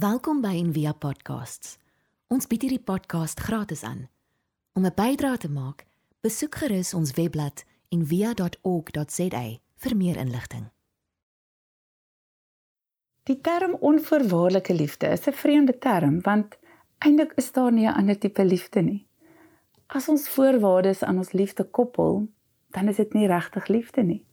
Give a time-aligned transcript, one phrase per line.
[0.00, 1.74] Welkom by Envia Podcasts.
[2.32, 4.06] Ons bied hierdie podcast gratis aan.
[4.72, 5.84] Om 'n bydrae te maak,
[6.24, 9.42] besoek gerus ons webblad en via.org.za
[9.76, 10.70] vir meer inligting.
[13.22, 16.58] Die term onvoorwaardelike liefde is 'n vreemde term want
[16.98, 19.06] eintlik is daar nie 'n ander tipe liefde nie.
[19.86, 22.28] As ons voorwaardes aan ons liefde koppel,
[22.70, 24.24] dan is dit nie regtig liefde nie.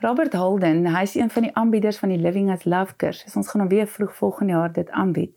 [0.00, 3.34] Robert Holden, hy is een van die aanbieders van die Living as Love kursus.
[3.34, 5.32] Ons gaan hom weer vroeg volgende jaar dit aanbied.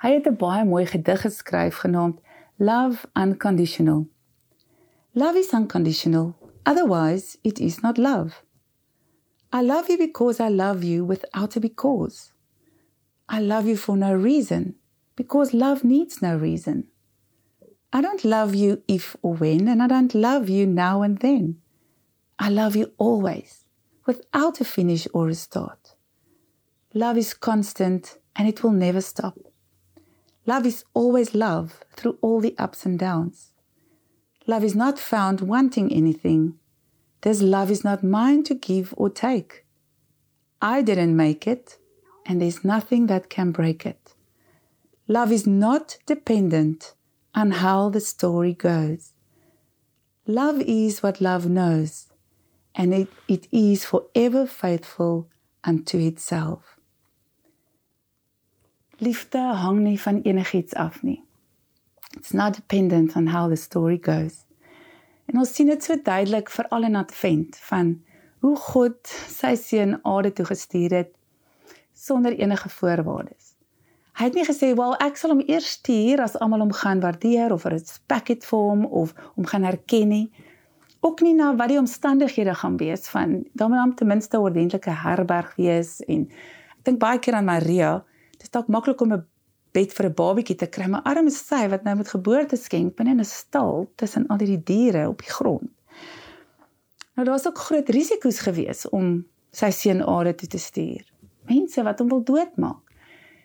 [0.00, 2.20] Hy het 'n baie mooi gedig geskryf genaamd
[2.56, 4.08] Love Unconditional.
[5.12, 6.34] Love is unconditional.
[6.62, 8.42] Otherwise, it is not love.
[9.52, 12.32] I love you because I love you without a because.
[13.26, 14.78] I love you for no reason
[15.14, 16.88] because love needs no reason.
[17.92, 21.60] I don't love you if or when, and I don't love you now and then.
[22.38, 23.67] I love you always
[24.08, 25.94] without a finish or a start.
[26.94, 29.36] Love is constant and it will never stop.
[30.46, 33.52] Love is always love through all the ups and downs.
[34.46, 36.54] Love is not found wanting anything.
[37.20, 39.66] This love is not mine to give or take.
[40.62, 41.76] I didn't make it,
[42.24, 44.14] and there's nothing that can break it.
[45.06, 46.94] Love is not dependent
[47.34, 49.12] on how the story goes.
[50.26, 52.07] Love is what love knows,
[52.78, 55.26] and it, it is forever faithful
[55.64, 56.78] unto itself.
[58.98, 61.24] Liefde hang nie van enigiets af nie.
[62.16, 64.44] It's not dependent on how the story goes.
[65.26, 67.98] En ons sien dit so duidelik veral in Advent van
[68.40, 71.14] hoe God sy seun Ade toe gestuur het
[71.98, 73.54] sonder enige voorwaardes.
[74.18, 77.52] Hy het nie gesê, "Wel, ek sal hom eers stuur as almal hom gaan waardeer
[77.52, 80.30] of respect vir hom of hom gaan herken nie."
[81.00, 84.40] Ook nie na wat die omstandighede gaan wees van dan moet hom ten minste 'n
[84.40, 86.28] ordentlike herberg wees en
[86.78, 88.04] ek dink baie keer aan Maria.
[88.30, 89.26] Dit is dalk maklik om 'n
[89.72, 93.10] bed vir 'n babatjie te kry, maar arme sy wat nou met geboorte skenk binne
[93.10, 95.70] in 'n stal tussen al die diere op die grond.
[97.14, 101.02] Nou daar's ook groot risiko's gewees om sy seun Ade toe te stuur.
[101.48, 102.82] Mense wat hom wil doodmaak.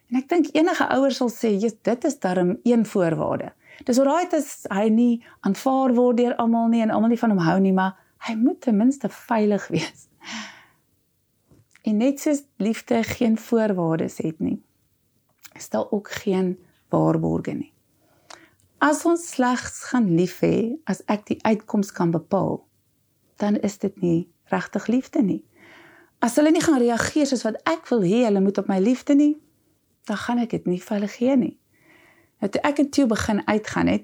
[0.09, 3.53] En ek dink enige ouers sal sê, "Jesus, dit is darm een voorwaarde."
[3.83, 7.43] Dis alraai as hy nie aanvaar word deur almal nie en almal nie van hom
[7.43, 10.07] hou nie, maar hy moet ten minste veilig wees.
[11.83, 14.61] En net soos liefde geen voorwaardes het nie
[15.53, 17.73] is daar ook geen waarborge nie.
[18.77, 22.63] As ons slegs gaan lief hê as ek die uitkoms kan bepaal,
[23.39, 25.43] dan is dit nie regtig liefde nie.
[26.19, 29.15] As hulle nie gaan reageer soos wat ek wil hê hulle moet op my liefde
[29.15, 29.35] nie,
[30.07, 31.55] dan gaan ek dit nie vir hulle gee nie.
[32.43, 34.03] Nou toe ek en toe begin uitgaan het,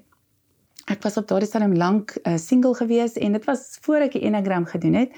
[0.90, 4.24] ek was op daardie stadium lank uh, single gewees en dit was voor ek die
[4.26, 5.12] Enneagram gedoen het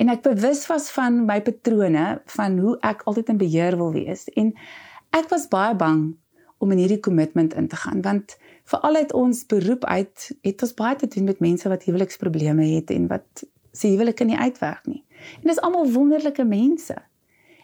[0.00, 4.24] en ek bewus was van my patrone van hoe ek altyd in beheer wil wees
[4.40, 4.54] en
[5.14, 6.08] ek was baie bang
[6.64, 8.34] om in hierdie kommitment in te gaan want
[8.72, 12.90] veral uit ons beroep uit het ons baie te doen met mense wat huweliksprobleme het
[12.90, 15.04] en wat se huwelike nie uitwerk nie.
[15.40, 16.96] En dis almal wonderlike mense.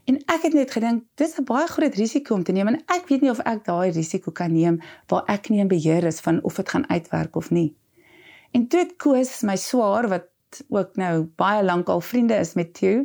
[0.09, 3.09] En ek het net gedink dis 'n baie groot risiko om te neem en ek
[3.09, 6.43] weet nie of ek daai risiko kan neem waar ek nie in beheer is van
[6.43, 7.77] of dit gaan uitwerk of nie.
[8.53, 10.29] En toe het Koos my swaar wat
[10.69, 13.05] ook nou baie lank al vriende is met Theo,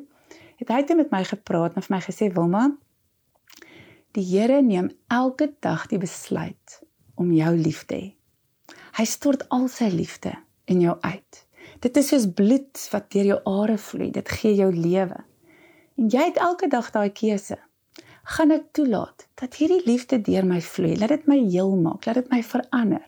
[0.57, 2.77] het hy het met my gepraat en vir my gesê Wilma,
[4.13, 6.81] Die Here neem elke dag die besluit
[7.17, 8.09] om jou lief te hê.
[8.93, 10.35] Hy stort al sy liefde
[10.69, 11.39] in jou uit.
[11.81, 14.11] Dit is soos bloed wat deur jou are vloei.
[14.13, 15.17] Dit gee jou lewe.
[15.95, 17.59] En jy het elke dag daai keuse.
[18.23, 20.95] Gaan ek toelaat dat hierdie liefde deur my vloei?
[20.97, 23.03] Laat dit my heel maak, laat dit my verander.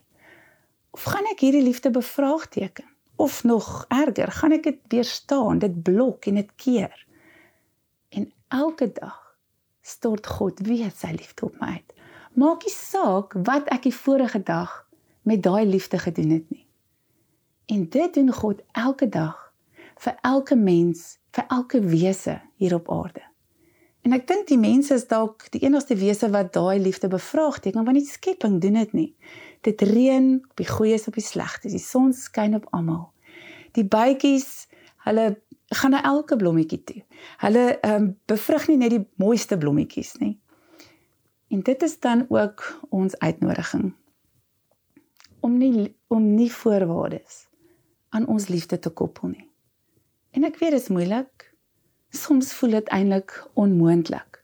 [0.96, 2.88] Of gaan ek hierdie liefde bevraagteken?
[3.16, 7.06] Of nog erger, gaan ek dit weerstaan, dit blok en dit keer?
[8.12, 9.22] En elke dag
[9.82, 11.96] stort God weer sy liefde op my uit.
[12.36, 14.84] Maak nie saak wat ek die vorige dag
[15.24, 16.66] met daai liefde gedoen het nie.
[17.72, 19.45] En dit doen God elke dag
[20.04, 23.24] vir elke mens, vir elke wese hier op aarde.
[24.06, 27.98] En ek dink die mense is dalk die enigste wese wat daai liefde bevraagteken want
[27.98, 29.12] die skepping doen dit nie.
[29.66, 33.08] Dit reën op die goeies op die slegtes, die son skyn op almal.
[33.74, 34.68] Die bytjies,
[35.08, 35.40] hulle
[35.74, 37.02] gaan na elke blommetjie toe.
[37.42, 40.36] Hulle ehm um, bevrug nie net die mooiste blommetjies nie.
[41.50, 43.94] En dit is dan ook ons uitnodiging
[45.46, 47.46] om nie om nie voorwaardes
[48.10, 49.45] aan ons liefde te koppel nie.
[50.36, 51.52] En ek weet dit is moeilik.
[52.12, 54.42] Soms voel dit eintlik onmoontlik.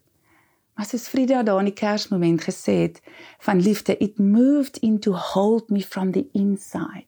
[0.76, 3.02] Maar soos Frida daar in die Kersmoment gesê het
[3.44, 7.08] van liefde, it moved into hold me from the inside.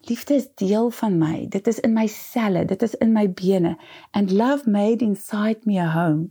[0.00, 1.46] Liefde is deel van my.
[1.48, 3.78] Dit is in my selle, dit is in my bene
[4.10, 6.28] and love made inside me a home.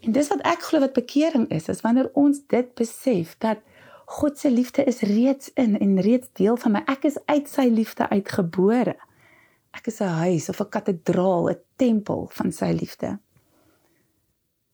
[0.00, 3.64] En dis wat ek glo wat bekering is, is wanneer ons dit besef dat
[4.06, 6.82] God se liefde is reeds in en reeds deel van my.
[6.86, 8.98] Ek is uit sy liefde uitgebore.
[9.76, 13.18] Ek is 'n huis of 'n kathedraal, 'n tempel van sy liefde.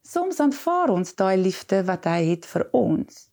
[0.02, 3.30] Soms aanvaar ons daai liefde wat hy het vir ons.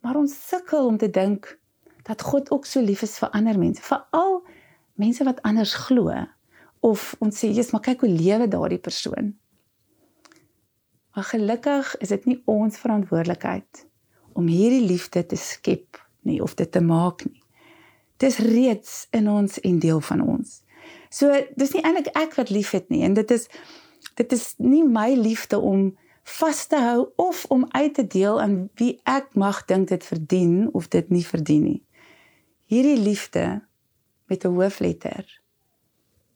[0.00, 1.58] Maar ons sukkel om te dink
[2.02, 4.42] dat God ook so lief is vir ander mense, veral
[4.94, 6.26] mense wat anders glo
[6.80, 9.36] of ons sê, "Jesus, maar kyk hoe lewe daardie persoon."
[11.14, 13.86] Maar gelukkig is dit nie ons verantwoordelikheid
[14.32, 17.42] om hierdie liefde te skep nie of dit te maak nie.
[18.16, 20.62] Dit is reeds in ons en deel van ons.
[21.10, 23.48] So dis nie eintlik ek wat liefhet nie en dit is
[24.18, 25.90] dit is nie my liefde om
[26.38, 30.68] vas te hou of om uit te deel aan wie ek mag dink dit verdien
[30.72, 31.82] of dit nie verdien nie.
[32.68, 33.62] Hierdie liefde
[34.28, 35.38] met 'n hoofletter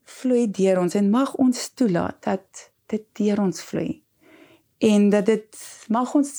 [0.05, 4.03] vloei deur ons en mag ons toelaat dat dit deur ons vloei.
[4.79, 5.59] En dat dit
[5.89, 6.33] mag ons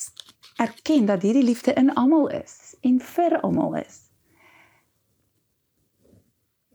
[0.61, 3.99] erken dat hierdie liefde in almal is en vir almal is.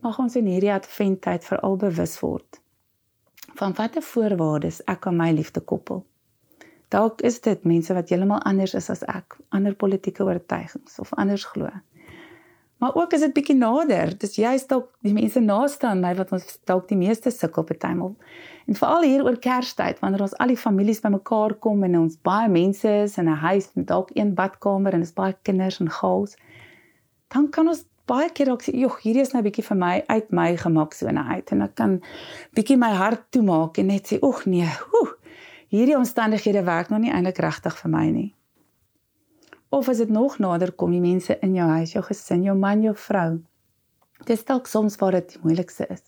[0.00, 2.62] Mag ons in hierdie adventtyd veral bewus word
[3.58, 6.04] van watter voorwaardes ek aan my liefde koppel.
[6.94, 11.46] Dalk is dit mense wat heeltemal anders is as ek, ander politieke oortuigings of anders
[11.50, 11.72] glo.
[12.78, 14.12] Maar ook is dit bietjie nader.
[14.22, 18.14] Dis juist dalk die mense naaste aan my wat ons dalk die meeste sukkel partymal.
[18.70, 22.46] En veral hier oor Kerstyd wanneer ons al die families bymekaar kom en ons baie
[22.52, 26.36] mense is in 'n huis met dalk een badkamer en dis baie kinders en gaals,
[27.34, 30.32] dan kan ons baie keer ook sê, "Jog, hierdie is nou bietjie vir my uit
[30.32, 32.00] my gemaksone uit." En ek kan
[32.54, 35.14] bietjie my hart toemaak en net sê, "Ag nee, woe,
[35.68, 38.34] hierdie omstandighede werk nog nie eintlik regtig vir my nie."
[39.70, 42.82] Of as dit nog nader kom, die mense in jou huis, jou gesin, jou man,
[42.82, 43.42] jou vrou.
[44.24, 46.02] Dis dalk soms waar dit die moeilikste is.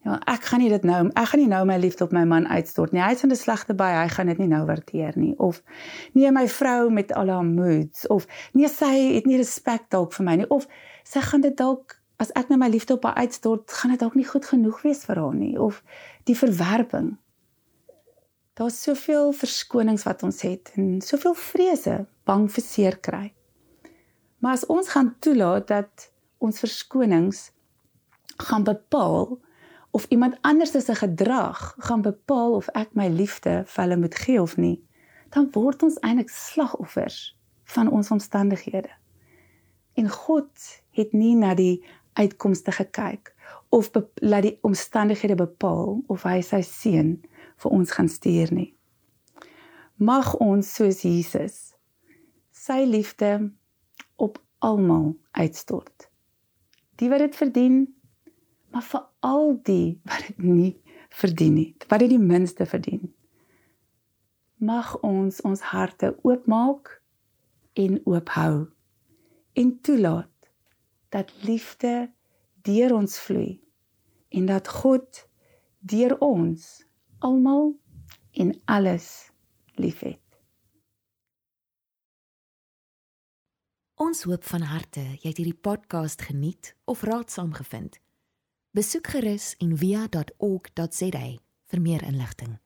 [0.00, 2.46] Ja, ek gaan nie dit nou, ek gaan nie nou my liefde op my man
[2.48, 3.02] uitstort nie.
[3.02, 5.34] Hy is in 'n slegte baie, hy gaan dit nie nou waardeer nie.
[5.38, 5.62] Of
[6.14, 10.24] nee, my vrou met al haar moods of nee, sy het nie respek dalk vir
[10.24, 10.66] my nie of
[11.10, 14.14] sy gaan dit dalk as ek nou my liefde op haar uitstort, gaan dit dalk
[14.18, 15.80] nie goed genoeg wees vir haar nie of
[16.28, 17.14] die verwerping.
[18.60, 23.30] Daar's soveel verskonings wat ons het en soveel vrese, bang vir seer kry.
[24.40, 26.10] Maar as ons gaan toelaat dat
[26.44, 27.48] ons verskonings
[28.40, 29.38] gaan bepaal
[29.96, 34.42] of iemand anders se gedrag gaan bepaal of ek my liefde vir hulle moet gee
[34.42, 34.78] of nie,
[35.34, 37.36] dan word ons eintlik slagoffers
[37.74, 38.92] van ons omstandighede.
[39.94, 41.82] En God het nie na die
[42.18, 43.34] uitkomste gekyk
[43.70, 47.16] of laat die omstandighede bepaal of hy sy seun
[47.62, 48.70] vir ons gaan stuur nie.
[49.96, 51.58] Mag ons soos Jesus
[52.56, 53.50] sy liefde
[54.16, 56.08] op almal uitstort.
[57.00, 57.78] Die wat dit verdien,
[58.70, 60.72] maar vir al die wat dit nie
[61.10, 63.08] verdien nie, wat dit die minste verdien.
[64.60, 66.98] Mag ons ons harte oopmaak
[67.80, 68.68] en oophou
[69.52, 70.39] en toelaat
[71.10, 72.10] dat liefde
[72.62, 73.60] deur ons vloei
[74.28, 75.26] en dat God
[75.78, 76.84] deur ons
[77.18, 77.74] almal
[78.32, 79.30] en alles
[79.74, 80.22] liefhet.
[84.00, 87.98] Ons hoop van harte jy het hierdie podcast geniet of raadsaam gevind.
[88.72, 91.26] Besoek gerus en via.ok.za
[91.70, 92.58] vir meer inligting.